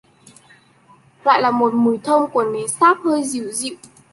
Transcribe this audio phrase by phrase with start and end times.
[1.25, 3.75] Là một mùi thơm của nến sáp hơi Dịu Dịu